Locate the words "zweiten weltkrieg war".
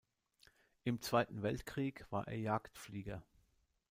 1.03-2.27